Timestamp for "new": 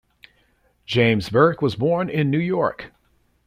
2.31-2.39